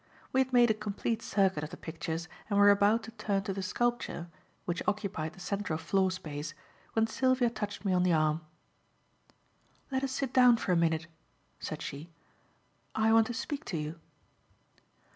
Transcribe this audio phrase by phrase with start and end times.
[0.33, 3.53] We had made a complete circuit of the pictures and were about to turn to
[3.53, 4.29] the sculpture,
[4.65, 6.55] which occupied the central floor space,
[6.93, 8.41] when Sylvia touched me on the arm.
[9.91, 11.05] "Let us sit down for a minute,"
[11.59, 12.09] said she.
[12.95, 13.99] "I want to speak to you."